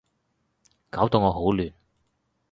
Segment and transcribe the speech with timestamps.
[0.89, 1.71] 搞到我好亂